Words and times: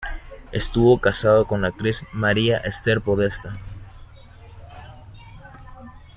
Estuvo 0.51 0.97
casado 0.99 1.45
con 1.45 1.61
la 1.61 1.67
actriz 1.67 2.03
María 2.11 2.57
Esther 2.57 3.01
Podestá. 3.01 3.53